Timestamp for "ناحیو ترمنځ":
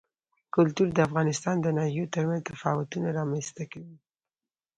1.77-2.41